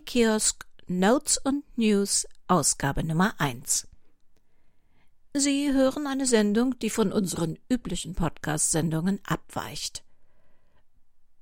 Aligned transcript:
Krimi-Kiosk 0.00 0.66
Notes 0.86 1.38
und 1.38 1.64
News, 1.76 2.26
Ausgabe 2.48 3.04
Nummer 3.04 3.34
1. 3.38 3.86
Sie 5.34 5.72
hören 5.72 6.06
eine 6.06 6.26
Sendung, 6.26 6.78
die 6.78 6.90
von 6.90 7.12
unseren 7.12 7.58
üblichen 7.68 8.14
Podcast-Sendungen 8.14 9.20
abweicht. 9.24 10.04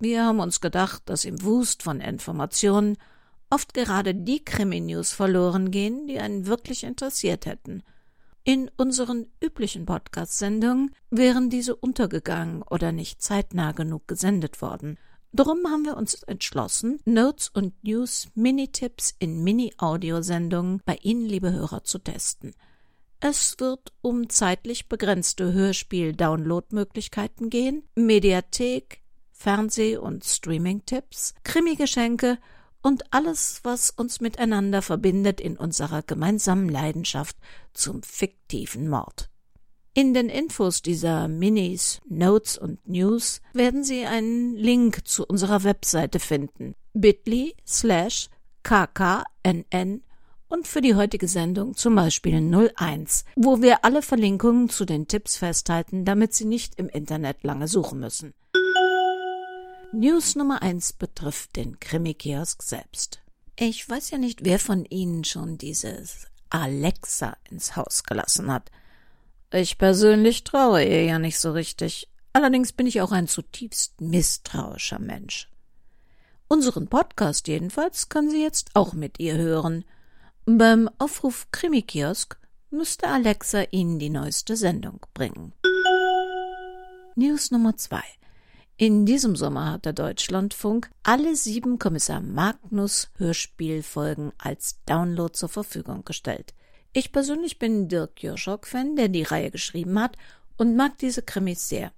Wir 0.01 0.25
haben 0.25 0.41
uns 0.41 0.61
gedacht, 0.61 1.03
dass 1.07 1.25
im 1.25 1.43
Wust 1.43 1.83
von 1.83 2.01
Informationen 2.01 2.97
oft 3.49 3.75
gerade 3.75 4.15
die 4.15 4.45
Krimi-News 4.45 5.13
verloren 5.13 5.71
gehen, 5.71 6.07
die 6.07 6.19
einen 6.19 6.47
wirklich 6.47 6.85
interessiert 6.85 7.47
hätten. 7.47 7.83
In 8.45 8.71
unseren 8.77 9.27
üblichen 9.43 9.87
Podcast-Sendungen 9.87 10.95
wären 11.11 11.49
diese 11.49 11.77
untergegangen 11.77 12.63
oder 12.63 12.93
nicht 12.93 13.23
zeitnah 13.23 13.73
genug 13.73 14.09
gesendet 14.09 14.61
worden. 14.61 14.99
Drum 15.34 15.66
haben 15.68 15.84
wir 15.84 15.96
uns 15.96 16.23
entschlossen, 16.23 17.00
Notes 17.05 17.50
und 17.50 17.84
News 17.84 18.28
Mini-Tipps 18.34 19.14
in 19.18 19.45
Mini-Audiosendungen 19.45 20.80
bei 20.84 20.96
Ihnen, 21.02 21.27
liebe 21.27 21.52
Hörer, 21.52 21.84
zu 21.84 21.98
testen. 21.98 22.54
Es 23.20 23.56
wird 23.59 23.92
um 24.01 24.30
zeitlich 24.30 24.88
begrenzte 24.88 25.52
Hörspiel-Download-Möglichkeiten 25.52 27.51
gehen, 27.51 27.82
Mediathek, 27.95 29.02
Fernseh- 29.32 29.98
und 29.98 30.24
Streaming-Tipps, 30.24 31.34
Krimi-Geschenke 31.45 32.38
und 32.80 33.12
alles, 33.12 33.60
was 33.65 33.90
uns 33.90 34.20
miteinander 34.20 34.82
verbindet 34.82 35.40
in 35.40 35.59
unserer 35.59 36.02
gemeinsamen 36.02 36.68
Leidenschaft 36.68 37.37
zum 37.74 38.02
fiktiven 38.02 38.88
Mord. 38.88 39.29
In 39.99 40.15
den 40.15 40.29
Infos 40.29 40.80
dieser 40.80 41.27
Minis, 41.27 42.01
Notes 42.09 42.57
und 42.57 42.87
News 42.87 43.41
werden 43.52 43.82
Sie 43.82 44.07
einen 44.07 44.54
Link 44.54 45.09
zu 45.09 45.27
unserer 45.27 45.65
Webseite 45.65 46.21
finden. 46.21 46.77
bit.ly 46.95 47.57
slash 47.66 48.29
kknn 48.63 50.02
und 50.46 50.69
für 50.69 50.82
die 50.82 50.95
heutige 50.95 51.26
Sendung 51.26 51.74
zum 51.74 51.96
Beispiel 51.96 52.37
01, 52.37 53.24
wo 53.35 53.60
wir 53.60 53.85
alle 53.85 54.01
Verlinkungen 54.01 54.69
zu 54.69 54.85
den 54.85 55.09
Tipps 55.09 55.37
festhalten, 55.37 56.04
damit 56.04 56.32
Sie 56.32 56.45
nicht 56.45 56.79
im 56.79 56.88
Internet 56.88 57.43
lange 57.43 57.66
suchen 57.66 57.99
müssen. 57.99 58.35
News 59.93 60.37
Nummer 60.37 60.63
1 60.63 60.93
betrifft 60.93 61.57
den 61.57 61.80
Krimi-Kiosk 61.80 62.63
selbst. 62.63 63.21
Ich 63.57 63.91
weiß 63.91 64.12
ja 64.12 64.19
nicht, 64.19 64.44
wer 64.44 64.60
von 64.60 64.84
Ihnen 64.84 65.25
schon 65.25 65.59
dieses 65.59 66.28
Alexa 66.50 67.37
ins 67.50 67.75
Haus 67.75 68.04
gelassen 68.04 68.53
hat. 68.53 68.71
Ich 69.50 69.78
persönlich 69.78 70.44
traue 70.44 70.84
ihr 70.84 71.04
ja 71.04 71.19
nicht 71.19 71.38
so 71.38 71.53
richtig. 71.53 72.09
Allerdings 72.34 72.72
bin 72.72 72.87
ich 72.87 73.00
auch 73.00 73.12
ein 73.12 73.28
zutiefst 73.28 74.00
misstrauischer 74.00 74.99
Mensch. 74.99 75.49
Unseren 76.49 76.88
Podcast 76.88 77.49
jedenfalls 77.49 78.10
kann 78.10 78.31
sie 78.31 78.43
jetzt 78.43 78.71
auch 78.75 78.93
mit 78.93 79.19
ihr 79.19 79.37
hören. 79.37 79.84
Beim 80.44 80.91
Aufruf 80.99 81.47
Krimikiosk 81.50 82.38
müsste 82.71 83.09
Alexa 83.09 83.62
Ihnen 83.71 83.99
die 83.99 84.10
neueste 84.10 84.56
Sendung 84.56 85.00
bringen. 85.15 85.54
News 87.16 87.50
Nummer 87.50 87.76
zwei. 87.76 88.04
In 88.76 89.06
diesem 89.06 89.34
Sommer 89.34 89.72
hat 89.72 89.87
der 89.87 89.93
Deutschlandfunk 89.93 90.91
alle 91.03 91.34
sieben 91.34 91.78
Kommissar 91.78 92.21
Magnus 92.21 93.09
Hörspielfolgen 93.16 94.32
als 94.38 94.78
Download 94.84 95.32
zur 95.32 95.49
Verfügung 95.49 96.04
gestellt. 96.04 96.54
Ich 96.93 97.12
persönlich 97.12 97.59
bin 97.59 97.89
Dirk 97.89 98.22
Joschok-Fan, 98.22 98.97
der 98.97 99.09
die 99.09 99.22
Reihe 99.22 99.50
geschrieben 99.50 100.00
hat 100.00 100.16
und 100.56 100.76
mag 100.76 100.99
diese 100.99 101.22
Krimis 101.22 101.69
sehr. 101.69 101.93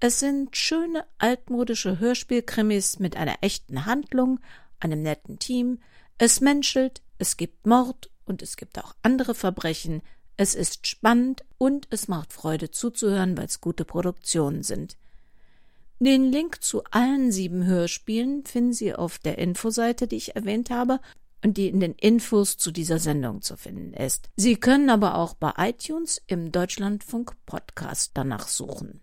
Es 0.00 0.20
sind 0.20 0.56
schöne 0.56 1.04
altmodische 1.18 1.98
Hörspielkrimis 1.98 2.98
mit 2.98 3.16
einer 3.16 3.36
echten 3.42 3.86
Handlung, 3.86 4.40
einem 4.80 5.02
netten 5.02 5.38
Team. 5.38 5.78
Es 6.18 6.40
menschelt, 6.40 7.02
es 7.18 7.36
gibt 7.36 7.66
Mord 7.66 8.10
und 8.24 8.42
es 8.42 8.56
gibt 8.56 8.78
auch 8.78 8.94
andere 9.02 9.34
Verbrechen. 9.34 10.02
Es 10.36 10.54
ist 10.54 10.86
spannend 10.86 11.44
und 11.58 11.86
es 11.90 12.08
macht 12.08 12.32
Freude 12.32 12.70
zuzuhören, 12.70 13.36
weil 13.36 13.46
es 13.46 13.60
gute 13.60 13.84
Produktionen 13.84 14.62
sind. 14.62 14.96
Den 16.00 16.24
Link 16.24 16.62
zu 16.62 16.82
allen 16.90 17.30
sieben 17.30 17.64
Hörspielen 17.64 18.44
finden 18.44 18.72
Sie 18.72 18.94
auf 18.94 19.18
der 19.18 19.38
Infoseite, 19.38 20.08
die 20.08 20.16
ich 20.16 20.34
erwähnt 20.34 20.70
habe, 20.70 21.00
und 21.44 21.58
die 21.58 21.68
in 21.68 21.80
den 21.80 21.92
Infos 21.92 22.56
zu 22.56 22.72
dieser 22.72 22.98
Sendung 22.98 23.42
zu 23.42 23.56
finden 23.56 23.92
ist. 23.92 24.30
Sie 24.34 24.56
können 24.56 24.88
aber 24.88 25.16
auch 25.16 25.34
bei 25.34 25.52
iTunes 25.58 26.22
im 26.26 26.50
Deutschlandfunk 26.50 27.34
Podcast 27.44 28.12
danach 28.14 28.48
suchen. 28.48 29.02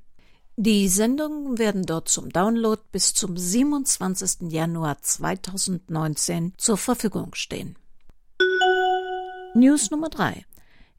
Die 0.58 0.90
Sendungen 0.90 1.60
werden 1.60 1.84
dort 1.84 2.10
zum 2.10 2.30
Download 2.30 2.82
bis 2.92 3.14
zum 3.14 3.38
27. 3.38 4.52
Januar 4.52 5.02
2019 5.02 6.54
zur 6.58 6.78
Verfügung 6.78 7.36
stehen. 7.36 7.78
News 9.54 9.92
Nummer 9.92 10.10
3. 10.10 10.46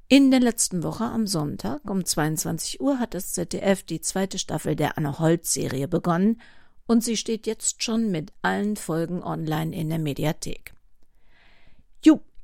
In 0.08 0.30
der 0.30 0.40
letzten 0.40 0.82
Woche 0.82 1.04
am 1.04 1.26
Sonntag 1.26 1.88
um 1.88 2.04
22 2.04 2.80
Uhr 2.80 2.98
hat 2.98 3.14
das 3.14 3.32
ZDF 3.32 3.82
die 3.82 4.00
zweite 4.00 4.38
Staffel 4.38 4.76
der 4.76 4.96
Anne 4.96 5.18
Holz 5.18 5.52
Serie 5.52 5.88
begonnen 5.88 6.40
und 6.86 7.02
sie 7.02 7.16
steht 7.16 7.46
jetzt 7.46 7.82
schon 7.82 8.10
mit 8.10 8.32
allen 8.42 8.76
Folgen 8.76 9.22
online 9.22 9.74
in 9.74 9.88
der 9.88 9.98
Mediathek. 9.98 10.74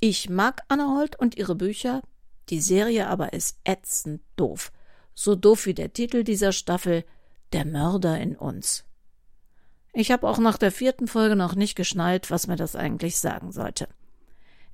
Ich 0.00 0.30
mag 0.30 0.62
Anna 0.68 0.94
Holt 0.96 1.18
und 1.18 1.36
ihre 1.36 1.56
Bücher, 1.56 2.02
die 2.50 2.60
Serie 2.60 3.08
aber 3.08 3.32
ist 3.32 3.58
ätzend 3.64 4.22
doof. 4.36 4.70
So 5.14 5.34
doof 5.34 5.66
wie 5.66 5.74
der 5.74 5.92
Titel 5.92 6.22
dieser 6.22 6.52
Staffel 6.52 7.04
Der 7.52 7.64
Mörder 7.64 8.20
in 8.20 8.36
uns. 8.36 8.84
Ich 9.92 10.12
habe 10.12 10.28
auch 10.28 10.38
nach 10.38 10.56
der 10.56 10.70
vierten 10.70 11.08
Folge 11.08 11.34
noch 11.34 11.56
nicht 11.56 11.74
geschnallt, 11.74 12.30
was 12.30 12.46
mir 12.46 12.54
das 12.54 12.76
eigentlich 12.76 13.18
sagen 13.18 13.50
sollte. 13.50 13.88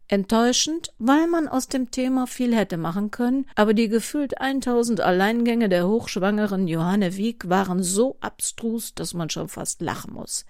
Enttäuschend, 0.09 0.93
weil 0.99 1.27
man 1.27 1.49
aus 1.49 1.69
dem 1.69 1.91
Thema 1.91 2.27
viel 2.27 2.55
hätte 2.55 2.77
machen 2.77 3.11
können, 3.11 3.47
aber 3.55 3.73
die 3.73 3.89
gefühlt 3.89 4.39
1000 4.39 5.01
Alleingänge 5.01 5.71
der 5.71 5.89
hochschwangeren 5.89 6.69
Johanne 6.69 7.17
Wieck 7.17 7.49
waren 7.49 7.83
so 7.83 8.19
abstrus, 8.21 8.95
dass 8.95 9.15
man 9.15 9.31
schon 9.31 9.49
fast 9.49 9.81
lachen 9.81 10.13
muss. 10.13 10.45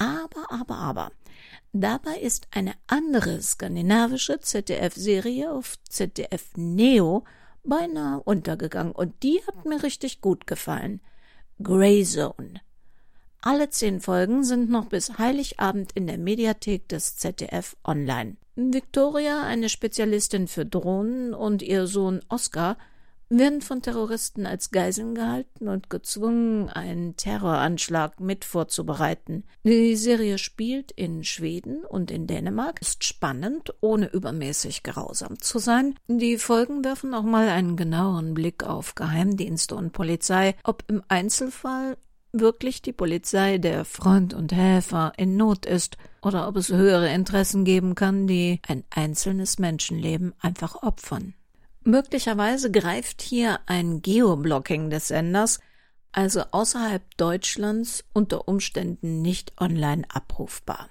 Aber, 0.00 0.50
aber, 0.50 0.76
aber. 0.76 1.12
Dabei 1.74 2.18
ist 2.18 2.48
eine 2.52 2.72
andere 2.86 3.42
skandinavische 3.42 4.40
ZDF-Serie 4.40 5.52
auf 5.52 5.76
ZDF 5.88 6.56
Neo 6.56 7.24
beinahe 7.62 8.22
untergegangen 8.22 8.92
und 8.92 9.22
die 9.22 9.42
hat 9.46 9.66
mir 9.66 9.82
richtig 9.82 10.22
gut 10.22 10.46
gefallen. 10.46 11.02
Grey 11.62 12.02
Zone. 12.02 12.62
Alle 13.42 13.68
zehn 13.68 14.00
Folgen 14.00 14.42
sind 14.42 14.70
noch 14.70 14.86
bis 14.86 15.18
Heiligabend 15.18 15.92
in 15.92 16.06
der 16.06 16.16
Mediathek 16.16 16.88
des 16.88 17.16
ZDF 17.16 17.76
online. 17.84 18.36
Victoria, 18.56 19.42
eine 19.42 19.68
Spezialistin 19.68 20.48
für 20.48 20.64
Drohnen, 20.64 21.34
und 21.34 21.60
ihr 21.60 21.86
Sohn 21.86 22.20
Oscar 22.30 22.78
werden 23.30 23.62
von 23.62 23.80
Terroristen 23.80 24.44
als 24.44 24.72
Geiseln 24.72 25.14
gehalten 25.14 25.68
und 25.68 25.88
gezwungen, 25.88 26.68
einen 26.68 27.16
Terroranschlag 27.16 28.18
mit 28.20 28.44
vorzubereiten. 28.44 29.44
Die 29.62 29.94
Serie 29.96 30.36
spielt 30.36 30.90
in 30.90 31.22
Schweden 31.22 31.84
und 31.84 32.10
in 32.10 32.26
Dänemark, 32.26 32.80
ist 32.80 33.04
spannend, 33.04 33.72
ohne 33.80 34.08
übermäßig 34.08 34.82
grausam 34.82 35.40
zu 35.40 35.60
sein. 35.60 35.94
Die 36.08 36.38
Folgen 36.38 36.84
werfen 36.84 37.14
auch 37.14 37.22
mal 37.22 37.48
einen 37.48 37.76
genaueren 37.76 38.34
Blick 38.34 38.64
auf 38.64 38.96
Geheimdienste 38.96 39.76
und 39.76 39.92
Polizei, 39.92 40.56
ob 40.64 40.84
im 40.88 41.02
Einzelfall 41.08 41.96
wirklich 42.32 42.82
die 42.82 42.92
Polizei 42.92 43.58
der 43.58 43.84
Freund 43.84 44.34
und 44.34 44.52
Helfer 44.52 45.12
in 45.16 45.36
Not 45.36 45.66
ist 45.66 45.96
oder 46.22 46.48
ob 46.48 46.56
es 46.56 46.68
höhere 46.68 47.12
Interessen 47.12 47.64
geben 47.64 47.94
kann, 47.94 48.26
die 48.26 48.60
ein 48.66 48.84
einzelnes 48.90 49.58
Menschenleben 49.58 50.34
einfach 50.40 50.82
opfern. 50.82 51.34
Möglicherweise 51.82 52.70
greift 52.70 53.22
hier 53.22 53.60
ein 53.66 54.02
Geoblocking 54.02 54.90
des 54.90 55.08
Senders, 55.08 55.60
also 56.12 56.42
außerhalb 56.50 57.16
Deutschlands 57.16 58.04
unter 58.12 58.48
Umständen 58.48 59.22
nicht 59.22 59.60
online 59.60 60.04
abrufbar. 60.08 60.90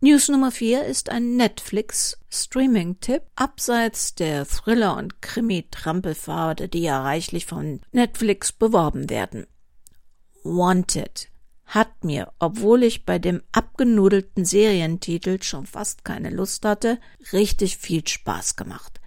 News 0.00 0.28
Nummer 0.28 0.50
4 0.50 0.84
ist 0.84 1.10
ein 1.10 1.36
Netflix-Streaming-Tipp 1.36 3.22
abseits 3.36 4.16
der 4.16 4.44
Thriller- 4.46 4.96
und 4.96 5.22
Krimi-Trampelpfade, 5.22 6.68
die 6.68 6.82
ja 6.82 7.00
reichlich 7.02 7.46
von 7.46 7.80
Netflix 7.92 8.50
beworben 8.50 9.10
werden. 9.10 9.46
Wanted 10.42 11.31
hat 11.74 12.04
mir, 12.04 12.30
obwohl 12.38 12.82
ich 12.82 13.06
bei 13.06 13.18
dem 13.18 13.42
abgenudelten 13.52 14.44
Serientitel 14.44 15.42
schon 15.42 15.64
fast 15.64 16.04
keine 16.04 16.28
Lust 16.28 16.66
hatte, 16.66 16.98
richtig 17.32 17.78
viel 17.78 18.06
Spaß 18.06 18.56
gemacht. 18.56 19.00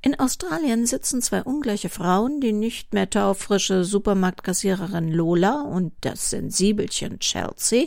In 0.00 0.18
Australien 0.18 0.86
sitzen 0.86 1.22
zwei 1.22 1.42
ungleiche 1.42 1.88
Frauen, 1.88 2.40
die 2.40 2.52
nicht 2.52 2.94
mehr 2.94 3.10
taufrische 3.10 3.84
Supermarktkassiererin 3.84 5.10
Lola 5.10 5.62
und 5.62 5.92
das 6.02 6.30
Sensibelchen 6.30 7.18
Chelsea, 7.18 7.86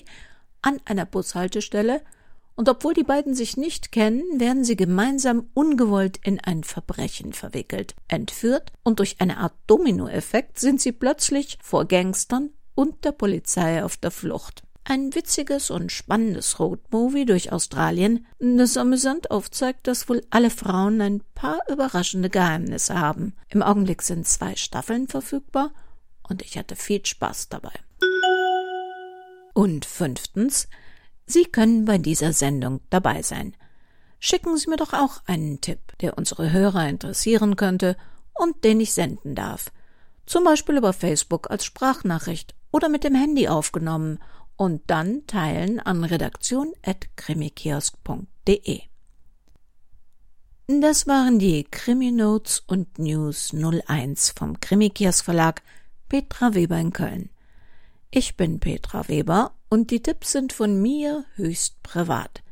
an 0.62 0.81
einer 0.83 1.06
Bushaltestelle, 1.06 2.01
und 2.57 2.69
obwohl 2.69 2.94
die 2.94 3.03
beiden 3.03 3.33
sich 3.33 3.57
nicht 3.57 3.92
kennen, 3.92 4.24
werden 4.39 4.63
sie 4.63 4.77
gemeinsam 4.77 5.50
ungewollt 5.53 6.18
in 6.24 6.39
ein 6.39 6.63
Verbrechen 6.63 7.33
verwickelt, 7.33 7.95
entführt 8.07 8.71
und 8.83 9.00
durch 9.00 9.18
eine 9.19 9.38
Art 9.38 9.53
Dominoeffekt 9.68 10.59
sind 10.59 10.80
sie 10.81 10.94
plötzlich 10.94 11.57
vor 11.62 11.86
Gangstern 11.86 12.51
und 12.75 13.06
der 13.06 13.12
Polizei 13.13 13.83
auf 13.83 13.98
der 13.98 14.12
Flucht. 14.12 14.63
Ein 14.83 15.16
witziges 15.16 15.72
und 15.72 15.92
spannendes 15.92 16.60
Roadmovie 16.60 17.25
durch 17.25 17.51
Australien, 17.51 18.27
das 18.39 18.77
amüsant 18.77 19.31
aufzeigt, 19.31 19.88
dass 19.88 20.07
wohl 20.07 20.22
alle 20.30 20.51
Frauen 20.51 21.01
ein 21.01 21.22
paar 21.33 21.60
überraschende 21.68 22.30
Geheimnisse 22.30 23.00
haben. 23.00 23.33
Im 23.50 23.63
Augenblick 23.63 24.04
sind 24.04 24.27
zwei 24.27 24.56
Staffeln 24.56 25.07
verfügbar 25.07 25.72
und 26.30 26.44
ich 26.44 26.57
hatte 26.57 26.75
viel 26.75 27.04
Spaß 27.04 27.50
dabei. 27.50 27.74
Und 29.56 29.86
fünftens, 29.86 30.68
Sie 31.25 31.45
können 31.45 31.86
bei 31.86 31.98
dieser 31.98 32.33
Sendung 32.33 32.81
dabei 32.92 33.24
sein. 33.24 33.56
Schicken 34.19 34.57
Sie 34.57 34.69
mir 34.69 34.78
doch 34.78 34.94
auch 34.94 35.21
einen 35.25 35.62
Tipp, 35.62 35.98
der 36.01 36.18
unsere 36.18 36.51
Hörer 36.51 36.88
interessieren 36.88 37.56
könnte 37.56 37.98
und 38.33 38.63
den 38.63 38.80
ich 38.80 38.94
senden 38.94 39.33
darf. 39.33 39.71
Zum 40.25 40.44
Beispiel 40.44 40.78
über 40.78 40.94
Facebook 40.94 41.50
als 41.50 41.66
Sprachnachricht 41.66 42.54
oder 42.75 42.89
mit 42.89 43.06
dem 43.06 43.16
Handy 43.16 43.48
aufgenommen 43.48 44.19
und 44.57 44.81
dann 44.88 45.25
teilen 45.27 45.80
an 45.80 46.04
redaktion.krimikiosk.de. 46.04 48.81
Das 50.68 51.07
waren 51.07 51.39
die 51.39 51.63
Krimi-Notes 51.63 52.63
und 52.68 53.00
News 53.00 53.54
01 53.54 54.31
vom 54.31 54.60
Krimikiosk 54.60 55.24
Verlag 55.24 55.62
Petra 56.10 56.54
Weber 56.54 56.77
in 56.77 56.92
Köln. 56.92 57.30
Ich 58.12 58.36
bin 58.36 58.60
Petra 58.60 59.07
Weber 59.07 59.54
und 59.69 59.92
die 59.92 60.01
Tipps 60.01 60.33
sind 60.33 60.51
von 60.51 60.81
mir 60.81 61.24
höchst 61.36 61.81
privat. 61.81 62.44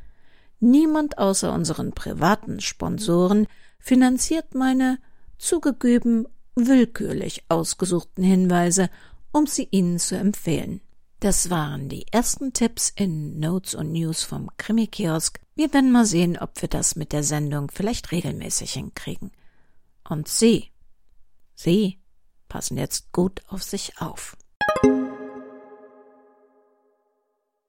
Niemand 0.58 1.18
außer 1.18 1.52
unseren 1.52 1.92
privaten 1.92 2.62
Sponsoren 2.62 3.46
finanziert 3.78 4.54
meine 4.54 4.96
zugegeben 5.36 6.26
willkürlich 6.54 7.44
ausgesuchten 7.50 8.24
Hinweise, 8.24 8.88
um 9.34 9.46
sie 9.48 9.66
Ihnen 9.72 9.98
zu 9.98 10.16
empfehlen. 10.16 10.80
Das 11.18 11.50
waren 11.50 11.88
die 11.88 12.06
ersten 12.12 12.52
Tipps 12.52 12.92
in 12.94 13.40
Notes 13.40 13.74
und 13.74 13.90
News 13.90 14.22
vom 14.22 14.48
Krimi-Kiosk. 14.58 15.40
Wir 15.56 15.72
werden 15.74 15.90
mal 15.90 16.06
sehen, 16.06 16.38
ob 16.38 16.62
wir 16.62 16.68
das 16.68 16.94
mit 16.94 17.12
der 17.12 17.24
Sendung 17.24 17.70
vielleicht 17.70 18.12
regelmäßig 18.12 18.74
hinkriegen. 18.74 19.32
Und 20.08 20.28
Sie, 20.28 20.70
Sie 21.54 21.98
passen 22.48 22.78
jetzt 22.78 23.10
gut 23.10 23.42
auf 23.48 23.62
sich 23.64 24.00
auf. 24.00 24.36